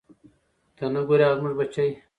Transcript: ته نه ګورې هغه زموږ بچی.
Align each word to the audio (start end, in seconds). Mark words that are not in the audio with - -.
ته 0.75 0.83
نه 0.93 1.01
ګورې 1.07 1.25
هغه 1.27 1.35
زموږ 1.37 1.53
بچی. 1.59 1.89